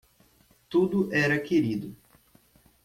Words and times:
Tudo 0.67 1.09
era 1.13 1.39
querido. 1.39 1.95